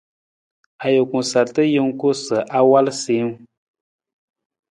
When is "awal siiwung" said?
2.59-3.37